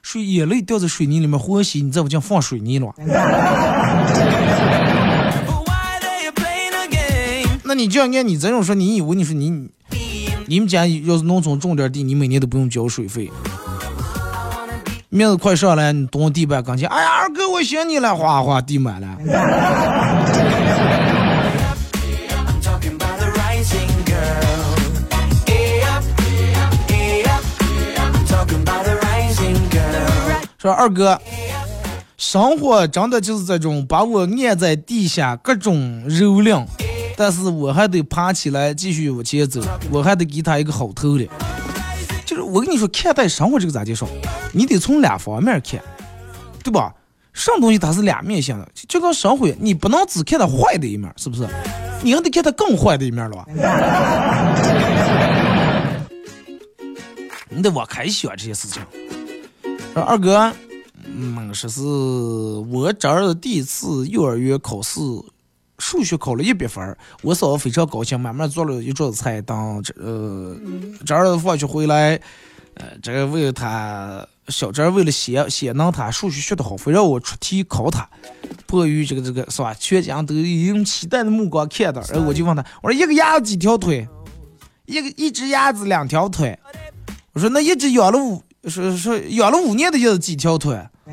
[0.00, 2.94] 水眼泪掉在水泥里面和稀，你再不讲放水泥了。
[7.64, 9.68] 那你就要按你这种说，你以为你说你
[10.46, 13.30] 你们家要是农村种点地，你每年都不用交水费。
[15.10, 19.08] 面子快上来，你蹲地板跟前，哎呀，二哥我想你了，哗哗地满了。
[30.58, 31.18] 说二哥，
[32.18, 36.66] 生活真的就是这种把我按在地下各种蹂躏，
[37.16, 41.26] 但是我还得爬起来继续往前走，我还得给他一个好头的。
[42.28, 44.06] 就是我跟你说，看待生活这个咋介绍，
[44.52, 45.82] 你得从两方面看，
[46.62, 46.94] 对吧？
[47.32, 51.48] 什么东西它是两面性的，就跟生活，你不能只看它坏的一面，是不是？
[52.02, 53.46] 你还得看它更坏的一面了吧？
[57.48, 58.82] 你得往开想这些事情。
[59.94, 60.52] 二哥，
[61.06, 65.00] 嗯，说是我侄儿第一次幼儿园考试，
[65.78, 70.56] 数学考了一百分儿，我嫂子非常高兴，慢慢做了一桌子菜，当这呃
[71.06, 72.20] 这儿子放学回来，
[72.74, 78.08] 呃，这个为了他小侄儿为了显显能他数学学得好，非让我出题考他，
[78.66, 84.06] 迫于这个这个是吧，全家都用期待的目光看他，然后我就问他，我说一个鸭子几条腿？
[84.86, 86.58] 一个一只鸭子两条腿。
[87.32, 88.42] 我说那一只养了五。
[88.64, 90.76] 说说养了五年的鸭子几条腿？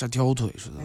[0.00, 0.76] 十条腿是的。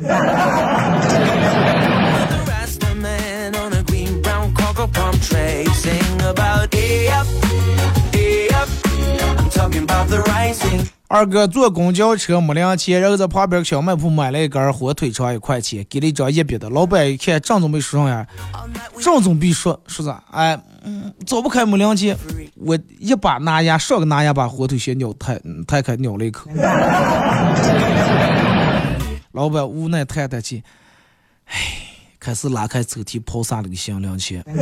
[11.08, 16.70] 二哥坐公交车没零钱，然后在旁边小卖铺买了一根火腿肠一块钱，给了一张一百的。
[16.70, 18.28] 老板一看，郑总没说上呀，
[19.00, 20.22] 郑总必说说啥？
[20.32, 20.60] 哎，
[21.26, 22.18] 走不开没零钱，
[22.56, 26.50] 我一把拿牙，上个拿牙把火腿先咬太太开咬了一口。
[29.36, 30.64] 老板无奈叹叹气，
[31.48, 31.58] 唉，
[32.18, 34.42] 开始拉开抽屉抛洒了个新零钱。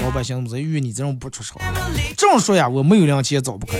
[0.00, 1.58] 老百姓在遇你这种不出手，
[2.18, 3.78] 这么说呀，我没有零钱找不开。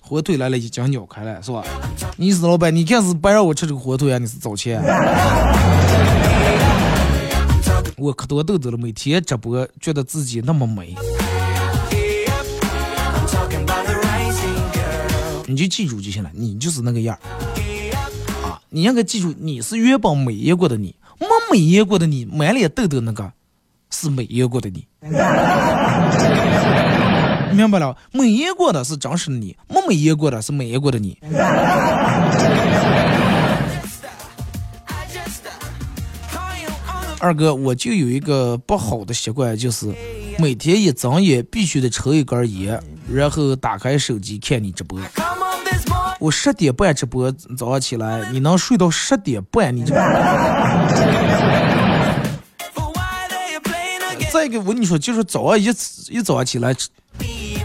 [0.00, 1.62] 火腿来了，已经咬开了，是吧？
[2.16, 4.16] 你是老板，你看是不让我吃这个火腿啊？
[4.16, 4.82] 你是找钱？
[7.98, 10.94] 我可多豆豆了，每天直播，觉得自己那么美。
[15.46, 17.18] 你就记住就行了，你就是那个样！
[18.74, 23.32] 你应该记住，你是原本美颜过的你，没美颜过的你，满脸痘痘那个
[23.88, 24.84] 是美颜过的你，
[27.52, 27.96] 明白了？
[28.10, 31.16] 美颜过的是真实的你，没美颜过的是美颜过的你。
[37.20, 39.94] 二哥，我就有一个不好的习惯，就是
[40.36, 44.98] 每天一睁眼必须得抽一根烟，然后打开手机看你直播。
[46.24, 49.76] 我十点半直播，早上起来你能睡到十点半？
[49.76, 49.94] 你这。
[54.32, 55.66] 再一个，我跟你说，就是早上一
[56.08, 56.74] 一早上起来，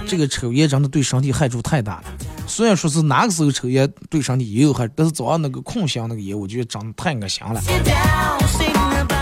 [0.06, 2.04] 这个抽烟真的对身体害处太大了。
[2.48, 7.62] 虽然说是哪个时候抽烟对身体也有害，但是早上那个空香那个烟，我觉得真的太恶心了。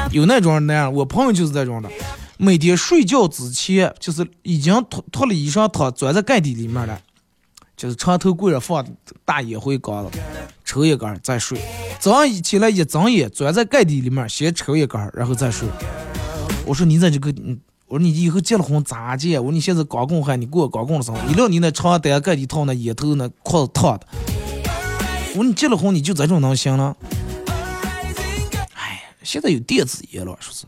[0.09, 1.87] 有那种那样，我朋友就是这种的，
[2.37, 6.99] 每天睡觉之前就是已经脱脱了衣裳，他钻在盖底里面了，
[7.77, 8.83] 就是床头柜上放
[9.23, 10.17] 大烟灰缸子，
[10.65, 11.61] 抽一根再睡。
[11.99, 15.69] 早上起来一睁眼，钻在盖底里面先抽一根，然后再睡。
[16.65, 17.31] 我说你在这个，
[17.85, 19.37] 我说你以后结了婚咋结？
[19.37, 24.07] 我说你现在刚供还你过刚供的时候，一料你那床单盖底套那烟头那裤子烫的。
[25.35, 26.97] 我说你结了婚你就这种能行了？
[28.73, 30.65] 哎，现在有电子烟了，说是。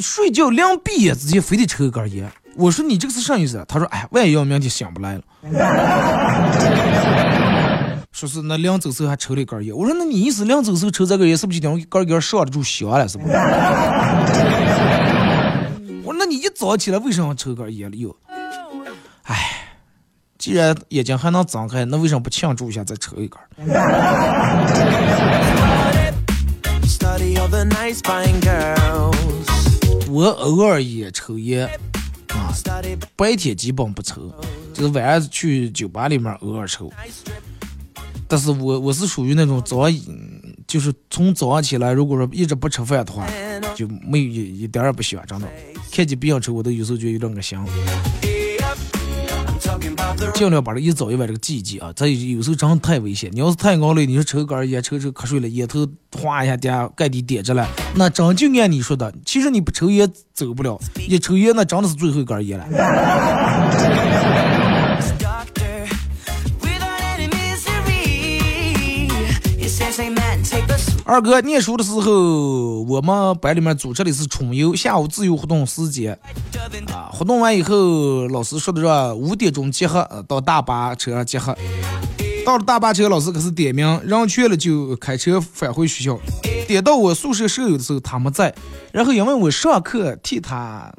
[0.00, 2.30] 睡觉两闭眼之前非得抽一根烟。
[2.56, 3.64] 我说你这个是啥意思？
[3.68, 5.22] 他说哎，万一要明天醒不来了。
[8.12, 13.24] 说是那临走时候还抽了一根烟，我说那你意思临走时候抽这根烟是不是就等于一根根上得住香了是不？
[16.04, 18.14] 我说那你一早起来为什么抽根烟了又？
[19.22, 19.36] 哎，
[20.36, 23.38] 既然眼睛还能睁开，那为什么不庆祝一下再抽一根？
[30.10, 31.68] 我偶尔也抽烟
[32.28, 32.52] 啊，
[33.14, 34.32] 白天基本不抽，
[34.74, 36.92] 就是晚上去酒吧里面偶尔抽。
[38.26, 40.00] 但是我我是属于那种早上，
[40.66, 43.24] 就是从早上起来，如果说一直不吃饭的话，
[43.76, 45.46] 就没有一一点也不喜欢，真的。
[45.92, 47.56] 看见别人抽，我都有时候觉得有点恶心。
[50.34, 53.30] 尽量把这一早一晚这个记一记啊，这有时候真的太危险。
[53.32, 55.86] 你要是太熬了，你说抽根烟，抽抽瞌睡了，烟头
[56.18, 62.66] 哗一下点盖底点着了，那真就按你说的，其实你不抽烟走不了，一抽烟那真的是最后一根烟了。
[71.10, 76.16] 二哥念书的时候，我们班里面组织的是春游，下午自由活动时间
[76.94, 77.10] 啊。
[77.12, 81.52] 活动完以后，老师说的说五点钟集合，到大巴车上集合。
[82.46, 86.16] 到了大巴车，老师可是点名，人去了就开车返回学校。
[86.68, 88.54] 点到我宿舍舍友的时候，他没在。
[88.92, 90.92] 然后因为我上课替他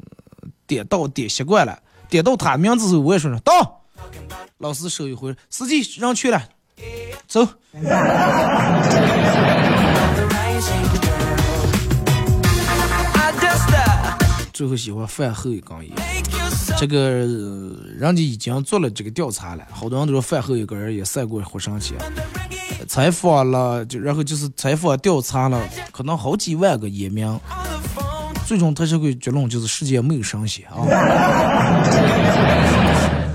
[0.66, 1.78] 点到点习惯了，
[2.10, 3.80] 点到他名字时候，我也说声到。
[4.58, 6.42] 老师收一回，司机让去了，
[7.26, 7.46] 走。
[14.52, 15.90] 最后喜欢饭后一根烟，
[16.78, 17.00] 这个
[17.98, 21.96] 人家已经做了这个调查了，好多人都说饭后一根烟也赛过活神仙。
[22.86, 25.60] 采访了，就然后就是采访调查了，
[25.90, 27.26] 可能好几万个烟民，
[28.46, 30.84] 最终他这个结论就是世界没有神仙啊。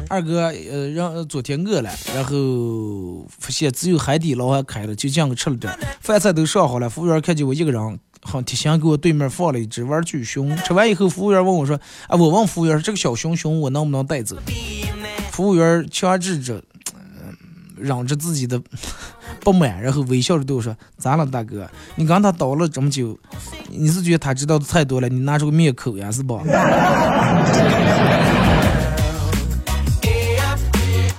[0.09, 7.99] 二哥，呃，让昨天饿了，然后发现只有海底捞还开了，就这样吃了点，饭菜都上好了，服务员看见我一个人。
[8.23, 10.55] 很贴心，给我对面放了一只玩具熊。
[10.57, 11.79] 吃完以后，服务员问我说
[12.09, 14.35] ：“啊，我问服务员，这个小熊熊我能不能带走？”
[15.31, 16.61] 服务员强制着，
[17.77, 18.61] 忍着自己的
[19.39, 21.69] 不满，然后微笑着对我说：“咋了，大哥？
[21.95, 23.17] 你跟他叨了这么久，
[23.69, 25.07] 你是觉得他知道的太多了？
[25.07, 26.37] 你拿出个灭口呀，是不？”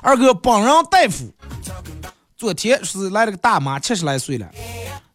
[0.02, 1.32] 二哥帮人大夫，
[2.36, 4.48] 昨天是来了个大妈，七十来岁了。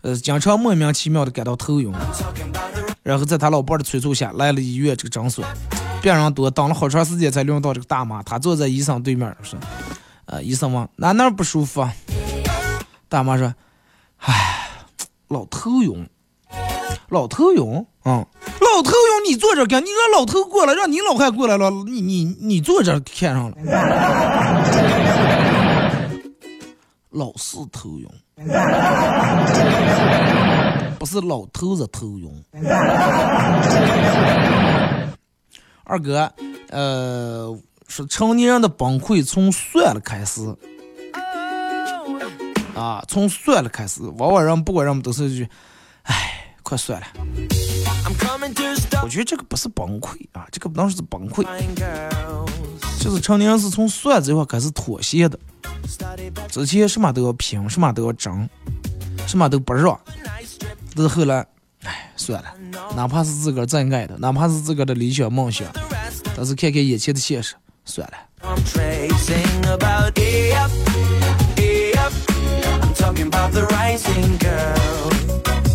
[0.01, 1.91] 呃，经常莫名其妙的感到头晕，
[3.01, 5.45] 然后在他老伴的催促下来了医院这个诊所，
[6.01, 8.21] 病人多，等了好长时间才轮到这个大妈。
[8.23, 9.57] 她坐在医生对面说
[10.27, 11.93] ：“呃，医生问哪哪不舒服？”啊？”
[13.07, 13.55] 大妈说
[14.19, 14.69] ：“唉，
[15.29, 16.09] 老头晕，
[17.07, 18.27] 老头晕，嗯，
[18.59, 19.83] 老头晕，你坐这干？
[19.83, 23.57] 你让老头过来，让你老汉过来了，你你你坐这看上了，
[27.09, 28.07] 老是头晕。”
[30.99, 32.43] 不是老头子头晕。
[35.83, 36.31] 二哥，
[36.69, 37.53] 呃，
[37.87, 40.41] 说成年人的崩溃从算了开始。
[42.73, 45.47] 啊，从算了开始，往往人不管人们都是一句，
[46.03, 47.07] 哎，快算了。
[49.03, 51.45] 我觉得这个不是崩溃啊，这个不能说是崩溃，
[53.01, 55.37] 就是成年人是从算这块开始妥协的。
[56.49, 58.47] 之前什么都要拼，什么都要争，
[59.27, 59.99] 什么都不让，
[60.95, 61.45] 但是后来，
[61.83, 62.53] 哎，算了，
[62.95, 65.67] 哪怕是自个儿再爱的，哪怕是自个儿的理想梦想，
[66.37, 68.13] 但是看看眼前的现实，算了。
[68.41, 68.55] I'm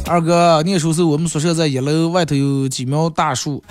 [0.09, 3.62] 二哥，念书时我们宿舍在一楼，外头有几苗大树，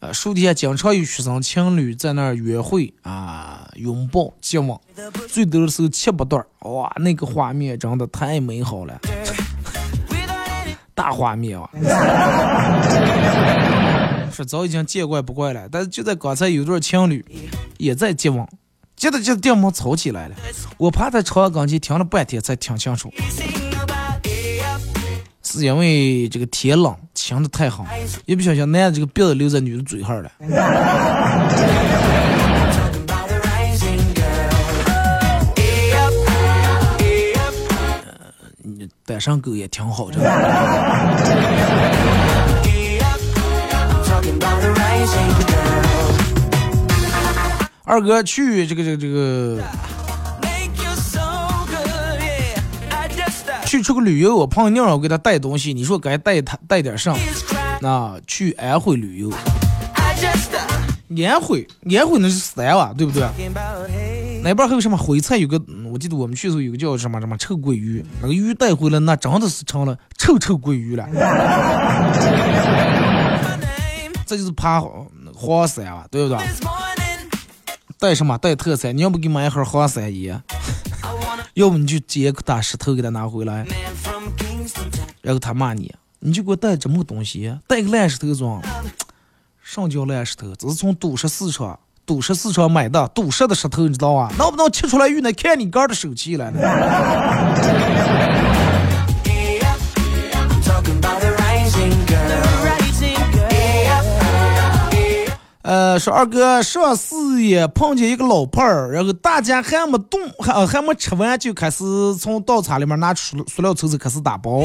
[0.00, 4.78] 呃，树底下经常有学生情侣在那儿约会啊，拥抱、接吻，
[5.26, 9.00] 最多的时候七八对儿，哇，那个画面真的太美好了，
[10.94, 11.70] 大画面啊！
[14.30, 17.24] 是早已经见怪不怪了，但是就在刚才有对情侣
[17.78, 18.46] 也在接吻，
[18.94, 20.34] 接着接着电门吵起来了，
[20.76, 23.10] 我趴在窗跟前听了半天才听清楚。
[25.56, 27.86] 是因为这个天冷，晴的太好，
[28.26, 30.30] 一不小心男的这个鼻子留在女的嘴上了。
[39.06, 40.18] 带上狗也挺好的。
[47.84, 49.62] 二哥去这个这个这个
[53.86, 57.78] just uh, 去个旅游，我朋友让我给他带东西，你说该带他带点啥？is crying.
[57.80, 59.30] 那去安徽旅游，
[61.24, 61.66] 安徽
[61.96, 63.22] 安徽那是山哇，对不对？
[64.42, 65.36] 那边还有什么徽菜？
[65.36, 65.60] 有个，
[65.90, 71.06] 我记得我们去的时候有个叫什么什么臭鳜鱼，那个鱼带回来，那真的是成了臭臭鳜鱼了。
[74.26, 74.82] 这就是爬
[75.34, 76.38] 黄山啊，对不对？
[77.98, 78.36] 带什么？
[78.38, 78.96] 带特产。
[78.96, 80.42] 你要不给买一盒黄山烟，
[81.56, 83.66] 要不你就捡个大石头给他拿回来，
[85.22, 88.62] 然后他骂你，你就给我带这么个东西，带个烂石头装。
[89.62, 90.54] 上叫烂石头？
[90.54, 94.30] 这是从赌石市场赌石市场买的赌石的石头，你知道吧？
[94.36, 96.52] 能不能切出来用来看你哥的手气了？
[105.66, 111.84] 呃，说二哥上次也碰见一个老伴儿，然后大家还没动，还还没吃完就开始
[112.20, 114.64] 从刀叉里面拿出塑料抽子开始打包。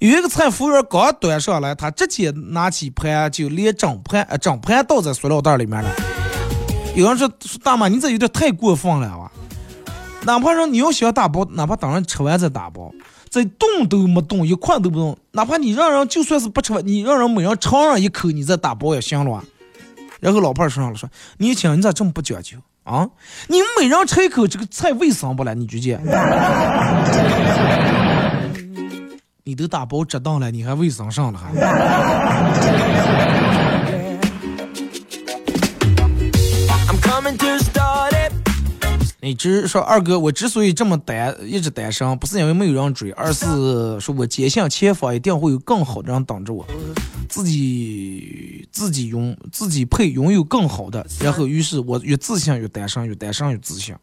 [0.00, 5.88] 有一个菜服务员刚端上来，他直接拿起盘就连整盘呃整盘倒在塑料袋里面了。
[6.94, 9.32] 有人说说大妈，你这有点太过分了啊！
[10.24, 12.92] 哪怕说你要想打包，哪怕等人吃完再打包，
[13.30, 15.16] 再动都没动，一块都不动。
[15.32, 19.44] 哪怕你让人就算是不吃，你让人每人尝上一口，你再打包也行了啊。
[20.24, 21.06] 然后老伴儿说上了说
[21.36, 23.06] ：“年轻人，你咋这么不讲究啊？
[23.48, 25.54] 你每人吃一口，这个菜卫生不了？
[25.54, 26.00] 你直接？
[29.44, 31.52] 你都打包折当了，你还卫生上了还？
[39.24, 43.46] 你只说二哥，我之所以这么单一直单身，不是因为没有人追，而是
[43.98, 46.62] 说我坚信前方一定会有更好的人等着我，
[47.26, 53.94] 自己自己拥自己配拥有更好的，然后于是我越自信越单身，越单身越自信。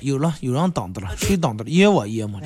[0.00, 1.70] 有了，有人等的了，谁等的了？
[1.70, 2.40] 也我爷嘛。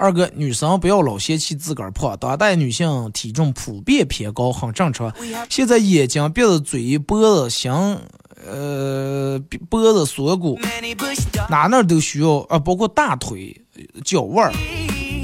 [0.00, 5.12] 二哥，女生不要老嫌弃自个儿胖，当代女性体重普遍偏高，很正常。
[5.50, 7.70] 现在眼睛、鼻子、嘴、脖子、心，
[8.46, 9.38] 呃，
[9.68, 10.58] 脖子、锁骨.
[11.50, 13.54] 哪哪都需要啊，包括大腿、
[14.02, 14.52] 脚腕儿，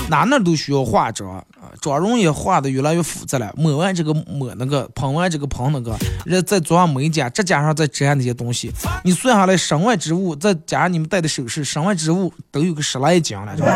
[0.08, 1.44] 哪哪都需要化妆啊。
[1.80, 8.72] 妆容也化的越来越复杂了，抹完这个抹那个，喷完这个喷那个，然后再做上美甲，再加上再粘那些东西，
[9.04, 13.68] 你算下来身外之物，再加上你们戴的首饰，身外之物都有个十来斤了，是吧？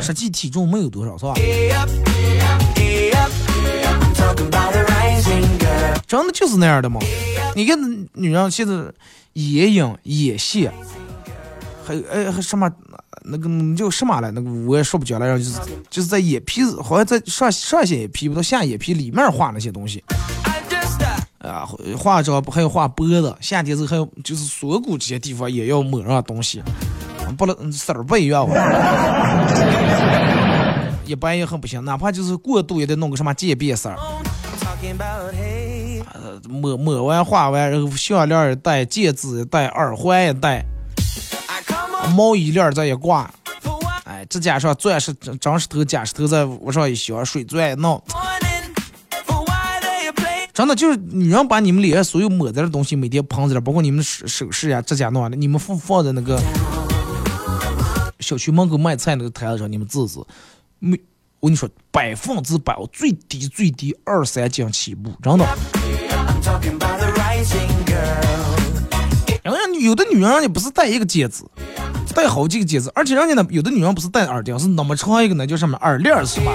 [0.00, 1.34] 实际体重没有多少，是吧？
[6.06, 6.98] 真的就是那样的吗？
[7.54, 7.78] 你看
[8.14, 8.74] 女人现在
[9.34, 10.72] 眼影、眼线，
[11.86, 12.70] 还有哎还什么
[13.24, 14.30] 那个叫什么来？
[14.30, 15.58] 那个我也说不讲了，然后就是
[15.90, 20.02] 就是在眼皮子，好像在上上线眼皮不到下眼皮里面画那些东西
[21.38, 21.66] 啊，
[21.96, 26.62] 化妆不，还有画脖子，夏天时候还有就是锁骨这些地方也要抹上东西，
[27.36, 28.46] 不能色儿不一样？
[31.04, 33.96] 一般也很不行，哪怕就是过度也得弄个什么渐变色儿。
[36.48, 40.64] 抹抹完画完，然后项链也戴，戒指也戴，耳环也戴，
[42.08, 43.30] 毛衣链儿再一挂，
[44.04, 48.02] 哎，指甲上钻石、真石头、假石头再往上一镶，水钻一弄，
[50.52, 56.40] 真的就是女人把你们脸上所有抹在的东西每天捧在这儿，包括你们手首饰呀、指甲弄的，你们放放在那个
[58.20, 60.20] 小区门口卖菜那个摊子上，你们自己。
[60.80, 60.98] 没，
[61.40, 65.46] 我跟你说，百分之百，我最低最低二三斤起步，真的。
[69.54, 71.44] 人家有的女人人家不是戴一个戒指，
[72.14, 76.52] 戴好几个戒指，而且人家呢，有的女人不是戴耳钉，是那么长一个呢，就上面耳链是吧？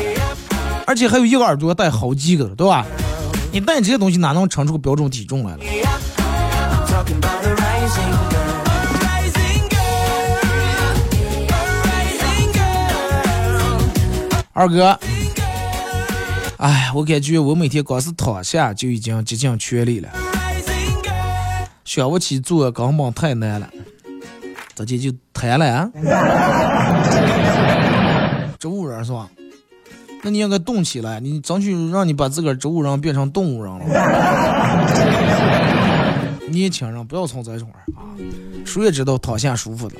[0.86, 2.86] 而且还有一个耳朵戴好几个，对吧？
[3.52, 5.60] 你戴这些东西哪能称出个标准体重来了？
[14.56, 15.00] 二哥，
[16.58, 20.10] 哎，我感觉我每天光是躺下就已经竭尽全力了，
[21.96, 23.70] 想不起做根本太难了，
[24.76, 25.88] 直接就瘫了啊！
[28.58, 29.30] 植物人是吧？
[30.24, 33.86] 那你应该动起来，你争取让你把自个儿植物人变成动物人了。
[36.50, 38.02] 年轻人不要从这种啊，
[38.66, 39.96] 谁也知道躺下舒服的，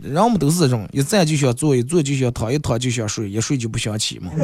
[0.00, 4.30] 人们都是这种，一站就想坐，一坐就想躺，一躺就想睡，一睡就不想起嘛。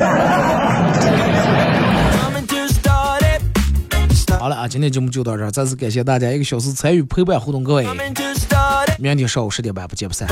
[4.40, 7.84] 好了啊，今天节目就到这儿，再次感谢大家一个小时参与陪伴互动，各位，
[8.98, 10.26] 明天上午十点半不见不散。